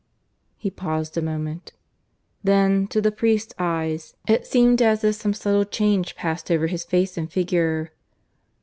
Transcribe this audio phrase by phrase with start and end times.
[0.57, 1.73] He paused a moment.
[2.43, 6.83] Then, to the priest's eyes, it seemed as if some subtle change passed over his
[6.83, 7.91] face and figure.